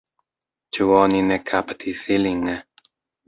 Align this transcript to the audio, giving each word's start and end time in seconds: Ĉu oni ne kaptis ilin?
Ĉu 0.77 0.87
oni 0.99 1.19
ne 1.27 1.37
kaptis 1.51 2.01
ilin? 2.17 2.41